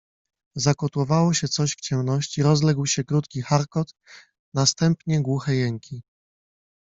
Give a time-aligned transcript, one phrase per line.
[0.55, 3.93] Zakotłowało się coś w ciemności, rozległ się krótki charkot,
[4.53, 6.01] na stępnie głuche jęki.